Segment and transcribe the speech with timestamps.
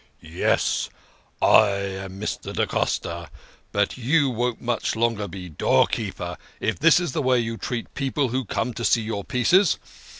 [0.19, 2.51] "Yes, / am Mr.
[2.55, 3.29] da Costa,
[3.71, 8.29] but you won't much longer be doorkeeper, if this is the way you treat people
[8.29, 9.77] who come to see your pieces.